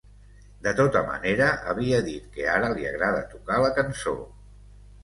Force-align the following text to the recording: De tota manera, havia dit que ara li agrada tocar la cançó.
De 0.67 0.71
tota 0.79 1.03
manera, 1.09 1.51
havia 1.75 2.01
dit 2.09 2.27
que 2.39 2.49
ara 2.57 2.73
li 2.79 2.89
agrada 2.95 3.25
tocar 3.37 3.63
la 3.67 3.73
cançó. 3.79 4.21